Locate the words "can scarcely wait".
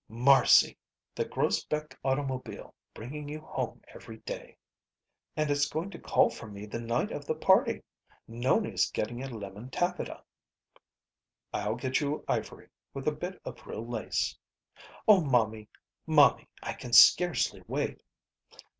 16.73-18.01